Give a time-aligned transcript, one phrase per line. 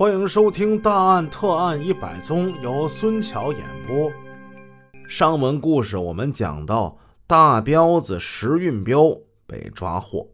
[0.00, 4.10] 欢迎收听《大案特案一百宗》，由孙桥演播。
[5.06, 9.14] 上文故事我们讲到，大彪子石运彪
[9.46, 10.26] 被抓获。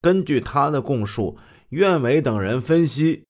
[0.00, 1.36] 根据他的供述，
[1.70, 3.24] 院伟等人分析，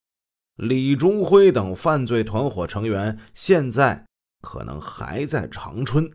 [0.56, 4.04] 李忠辉等犯罪团伙成员现在
[4.42, 6.12] 可能还在长春。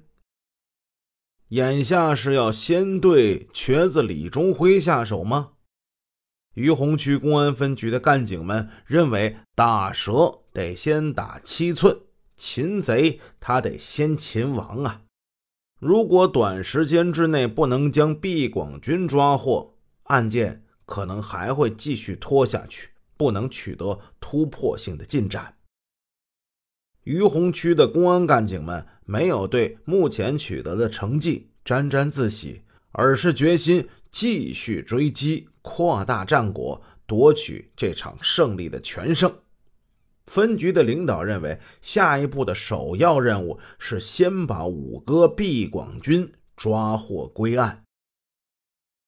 [1.47, 5.53] 眼下是要先对瘸子李忠辉下手吗？
[6.53, 11.97] 于洪区公安分局的干警们认为，打蛇得先打七寸，
[12.35, 15.01] 擒贼他得先擒王啊！
[15.79, 25.55] 如果短时间之内不能将毕广军抓获，案件可能还会继续拖下去，不能取得突破性的进展。
[27.03, 35.49] 于洪区的公安干警们没有对目前取得的成绩沾沾自喜，而是决心继续追击。
[35.63, 39.35] 扩大战果，夺取这场胜利的全胜。
[40.27, 47.83] 分局的领导认为，下一步的首要任务是先把五哥毕广军抓获归案。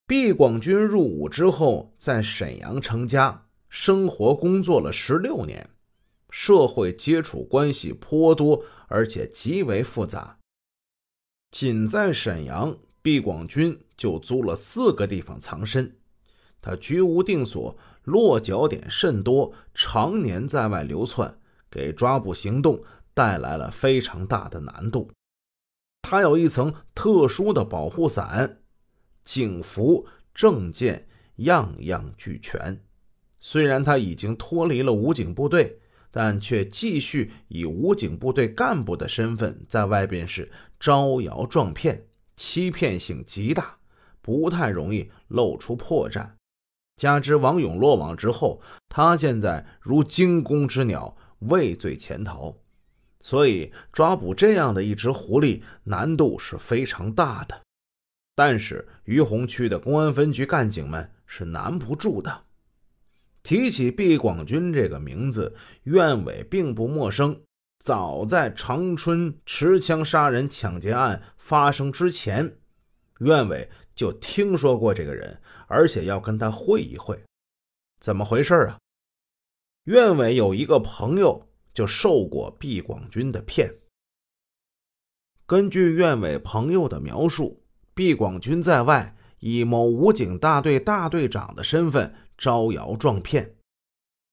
[0.07, 5.69] 毕广军入伍之后，在沈阳成家，生活工作了十六年，
[6.29, 10.37] 社会接触关系颇多，而且极为复杂。
[11.51, 15.95] 仅在沈阳，毕广军就租了四个地方藏身。
[16.65, 21.37] 他居无定所，落脚点甚多，常年在外流窜，
[21.69, 25.11] 给抓捕行动带来了非常大的难度。
[26.01, 28.63] 他有一层特殊的保护伞，
[29.23, 32.81] 警服、证件样样俱全。
[33.39, 43.77] 虽然他已经脱离了武警部队，但却继续以武警部队干部的身份在外边是招摇撞骗，欺骗性极大，
[44.19, 46.31] 不太容易露出破绽。
[46.97, 52.55] 加之王勇落网之后，他现在如惊弓之鸟，畏罪潜逃，
[53.19, 57.61] 所以抓捕这样的一只狐狸难度是非常大的。
[58.33, 62.43] 但是于洪区的公安分局干警们是难不住的。
[63.43, 67.41] 提起毕广军这个名字，苑伟并不陌生。
[67.77, 72.57] 早在长春持枪杀人抢劫案发生之前，
[73.19, 73.69] 苑伟。
[73.95, 77.23] 就听说过这个人，而且要跟他会一会。
[77.99, 78.77] 怎么回事啊？
[79.85, 83.73] 苑伟有一个朋友就受过毕广军的骗。
[85.45, 87.63] 根据苑伟朋友的描述，
[87.93, 93.55] 毕广军在外以某武警大队大队长的身份招摇撞骗。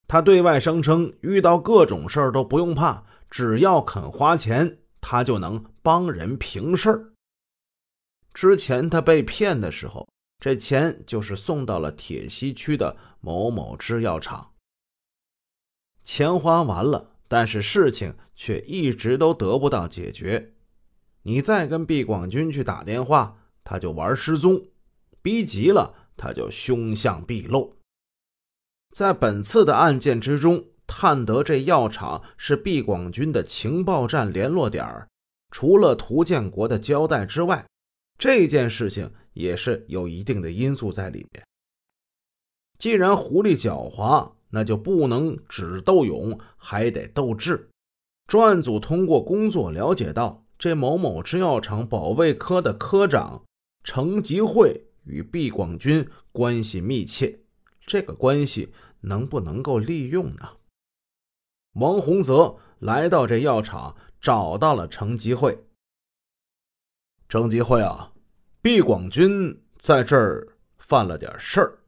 [0.09, 7.12] 他对外声称，遇到各种事儿都不用怕，只要肯花钱，他就能帮人平事儿。
[8.35, 10.09] 之前他被骗的时候，
[10.41, 14.53] 这钱就是送到了铁西区的某某制药厂。
[16.03, 20.55] 钱花完了，但是事情却一直都得不到解决。
[21.23, 24.57] 你再跟毕广军去打电话，他就玩失踪；
[25.23, 27.77] 逼急了，他就凶相毕露。
[28.93, 35.09] 在本次的案件之中，探得这药厂是毕广军的情报站联络点
[35.51, 37.65] 除了涂建国的交代之外。
[38.23, 41.45] 这件事情也是有一定的因素在里面。
[42.79, 47.69] 既然狐狸狡猾，那就不能只斗勇，还得斗智。
[48.29, 53.43] 专案组通过工作了解到，这某某制药厂保卫科的科长
[53.83, 57.41] 程吉慧与毕广军关系密切，
[57.81, 60.59] 这个关系能不能够利用呢？
[61.73, 65.59] 王洪泽来到这药厂，找到了程吉慧。
[67.29, 68.11] 程吉慧啊。
[68.63, 71.81] 毕广军在这儿犯了点事儿，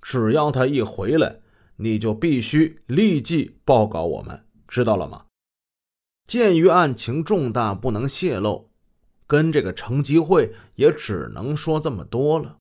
[0.00, 1.40] 只要他一回来，
[1.74, 5.26] 你就必须立即报告我们，知道了吗？
[6.28, 8.70] 鉴于案情重大，不能泄露，
[9.26, 12.58] 跟这个程吉会也只能说这么多了。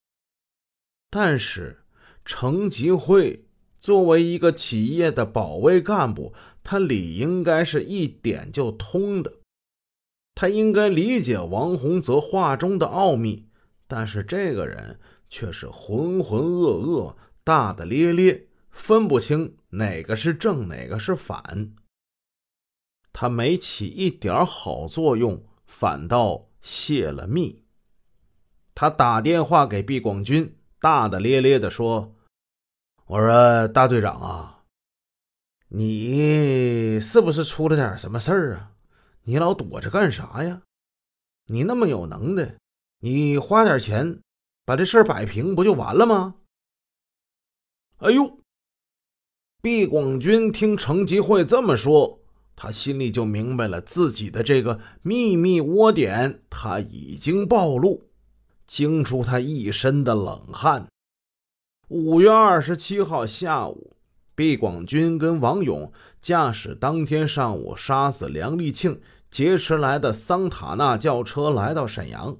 [1.11, 1.83] 但是，
[2.25, 3.45] 程吉会
[3.79, 9.31] 作为一个企业的保卫干部，他理应该是一点就通的。
[10.35, 13.45] 他应该理解王洪泽话中的奥秘，
[13.95, 14.99] 但是这个人
[15.29, 21.75] 却是浑浑噩噩、大大咧咧，分不清哪个是正，哪个是反。
[23.11, 27.63] 他没起一点好作用，反倒泄了密。
[28.73, 32.15] 他打电话给毕广军，大大咧咧的说
[33.05, 34.63] ：“我说大队长啊，
[35.67, 38.71] 你是不是出了点什么事儿啊？”
[39.25, 40.63] 你老躲着干啥呀？
[41.45, 42.57] 你那么有能耐，
[43.05, 44.21] 你花点钱
[44.63, 46.35] 把这事儿摆平不就完了吗？
[47.97, 48.39] 哎呦！
[49.61, 52.21] 毕广军听程吉慧这么说，
[52.55, 58.07] 他心里就明白了自己的这个秘密窝点，他已经暴露，
[58.65, 60.87] 惊出他一身的冷汗。
[61.89, 63.97] 五月二十七号下午，
[64.33, 65.91] 毕广军跟王勇
[66.21, 72.37] 驾驶当天上午杀死梁立庆劫持来的桑塔纳轿车来到沈阳。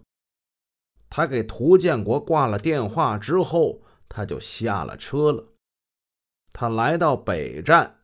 [1.16, 5.46] 他给涂建国挂了电话之后，他就下了车了。
[6.52, 7.98] 他来到北站，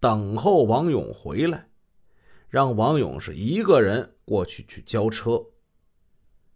[0.00, 1.68] 等候王勇回来，
[2.48, 5.40] 让王勇是一个人过去去交车。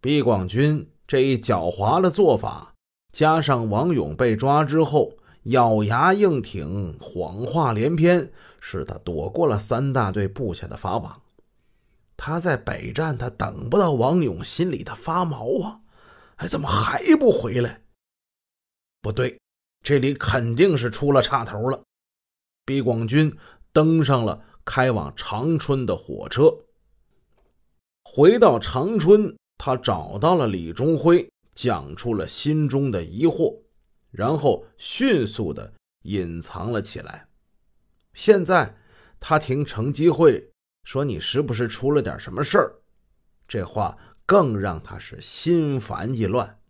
[0.01, 2.75] 毕广军这一狡猾的做法，
[3.13, 5.13] 加上王勇被抓之后
[5.43, 11.21] 咬牙硬挺、谎话连篇，使他躲过了三大队布下的法网。
[12.17, 15.80] 他在北站，他等不到王勇，心里他发毛啊！
[16.41, 17.81] 哎，怎么还不回来？
[18.99, 19.39] 不对。
[19.83, 21.83] 这里肯定是出了岔头了。
[22.65, 23.35] 毕广军
[23.71, 26.51] 登上了开往长春的火车。
[28.03, 33.59] 回到长春，他找到了李忠辉，讲出了心中的疑惑，
[34.11, 35.73] 然后迅速的
[36.03, 37.27] 隐藏了起来。
[38.13, 38.77] 现在
[39.19, 40.51] 他听程吉会
[40.83, 42.75] 说：“你是不是出了点什么事儿？”
[43.47, 43.97] 这话
[44.31, 46.61] 更让他是心烦意乱。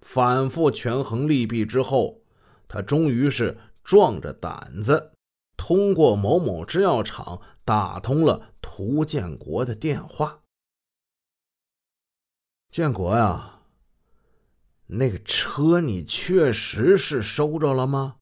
[0.00, 2.20] 反复权衡利弊之后。
[2.68, 5.12] 他终于是壮着胆子，
[5.56, 10.40] 通过某某制药厂打通了涂建国的电话。
[12.72, 13.60] 建国呀，
[14.86, 18.16] 那个车你确实是收着了吗？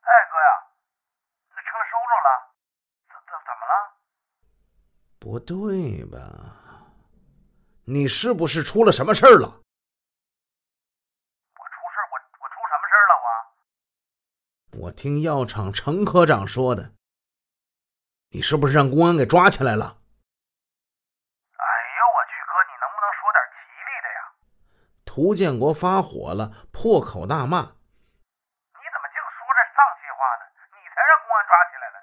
[0.00, 0.50] 哎，哥呀，
[1.50, 2.28] 那车收着了，
[3.10, 3.74] 怎怎怎么了？
[5.18, 6.60] 不对吧？
[7.86, 9.46] 你是不是出了什么事儿了？
[9.46, 9.52] 我
[11.68, 13.12] 出事，我我出什么事儿了？
[14.72, 16.92] 我我听药厂程科长说的，
[18.30, 19.84] 你是不是让公安给抓起来了？
[19.84, 21.64] 哎
[21.98, 24.32] 呦我去，哥，你能不能说点吉利的呀？
[25.04, 30.48] 涂建国发火了，破口大骂：“你怎么净说这丧气话呢？
[30.72, 32.00] 你才让公安抓起来了！”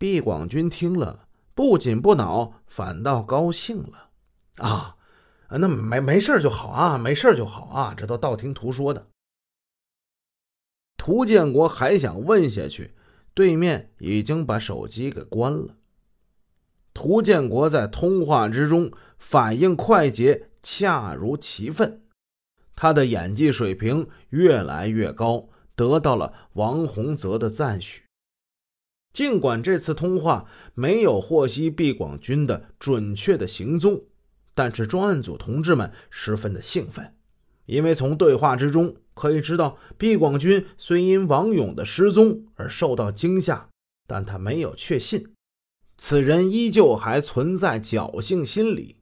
[0.00, 4.10] 毕广军听了，不紧不恼，反倒高兴了
[4.56, 4.96] ：“啊，
[5.50, 9.08] 那没没事就好啊，没事就好啊，这都道听途说的。”
[10.96, 12.94] 涂建国还想问下去，
[13.34, 15.76] 对面已经把手机给关了。
[16.94, 22.02] 涂建国在通话之中反应快捷，恰如其分，
[22.76, 28.04] 他的演技水平越来越高，得到了王洪泽的赞许。
[29.12, 34.02] 尽管这次通话没有获悉毕广军的准确的行踪，
[34.54, 37.14] 但是专案组同志们十分的兴奋，
[37.66, 38.96] 因为从对话之中。
[39.14, 43.68] 可以知道，毕广军虽因王勇的失踪而受到惊吓，
[44.08, 45.34] 但他没有确信，
[45.98, 48.96] 此人依旧还存在侥幸心理。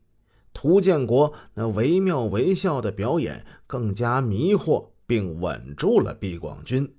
[0.52, 6.92] 涂建国那惟妙惟肖的表演更加迷惑并稳住了毕广军，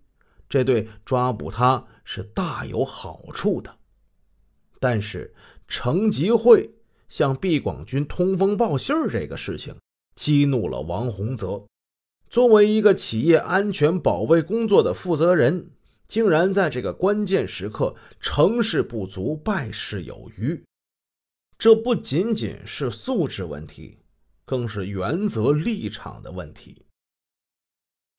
[0.51, 3.77] 这对抓捕他是大有好处的。
[4.81, 5.33] 但是
[5.65, 6.69] 程吉会
[7.07, 9.73] 向毕广军通风报信儿这个事情，
[10.13, 11.65] 激怒了王洪泽。
[12.29, 15.71] 作为一个企业安全保卫工作的负责人，
[16.09, 20.61] 竟然在这个关键时刻成事不足败事有余，
[21.57, 23.99] 这不仅仅是素质问题，
[24.43, 26.85] 更是原则立场的问题。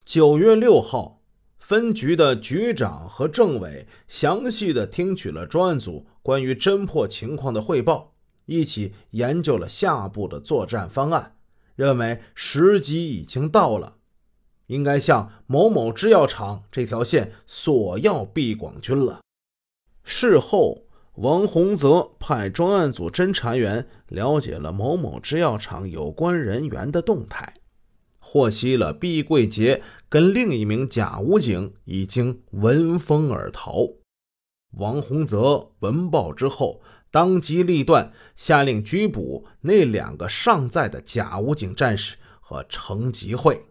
[0.04, 1.21] 九月六号，
[1.62, 8.14] 分局的局长和政委详细的听取了专案组关于侦破情况的汇报，
[8.46, 11.36] 一起研究了下步的作战方案，
[11.76, 13.94] 认为时机已经到了。
[14.66, 19.20] 应该向某某制药厂这条线索要毕广军了。
[20.02, 20.82] 事后，
[21.14, 27.54] 王洪泽派专案组侦查员了解了某某制药厂有关人员的动态，
[28.32, 33.86] 获悉了毕桂杰跟另一名假武警已经闻风而逃。
[34.78, 43.66] 王洪泽闻报之后，当机立断，下令拘捕那两个尚在的假武警战士和程吉慧。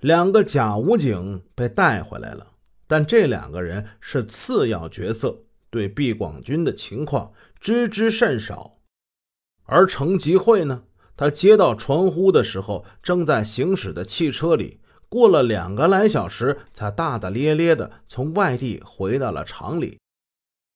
[0.00, 2.48] 两个假武警被带回来了，
[2.86, 8.76] 但这两个人是次要角色，对毕广军的情况知之甚少。
[9.64, 10.84] 而程吉慧呢，
[11.18, 19.98] 他接到传呼的时候，正在行驶的汽车里，过了两个来小时，才大大咧咧的从外地回到了厂里。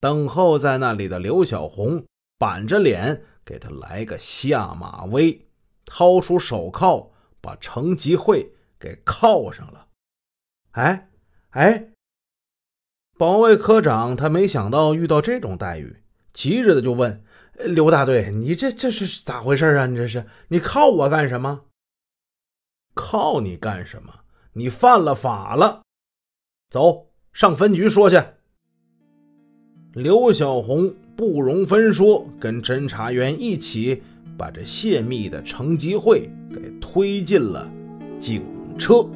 [0.01, 2.05] 等候在那里的刘小红
[2.37, 5.47] 板着脸给他来个下马威，
[5.87, 8.53] 掏出手铐把程吉慧。
[8.83, 9.87] 给铐上了，
[10.73, 11.09] 哎，
[11.51, 11.91] 哎，
[13.17, 17.23] 保卫科长他没想到遇到这种待遇，急着的就问
[17.59, 19.87] 刘大队：“你这这是咋回事啊？
[19.87, 21.63] 你这是你靠我干什么？
[22.95, 24.21] 靠你干什么？
[24.55, 25.83] 你犯了法了，
[26.71, 28.23] 走上分局说去。”
[29.95, 34.03] 刘小红不容分说，跟侦查员一起
[34.39, 37.71] 把这泄密的程吉会给推进了
[38.19, 38.43] 警
[38.79, 39.07] 车。